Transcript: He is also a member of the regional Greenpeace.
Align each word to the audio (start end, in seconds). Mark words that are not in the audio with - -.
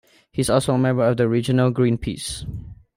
He 0.31 0.41
is 0.41 0.49
also 0.49 0.73
a 0.73 0.79
member 0.79 1.03
of 1.03 1.17
the 1.17 1.29
regional 1.29 1.71
Greenpeace. 1.71 2.47